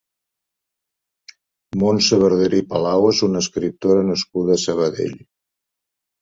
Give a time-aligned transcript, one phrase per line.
[1.83, 5.15] Montse Barderi Palau és una escriptora nascuda a Sabadell.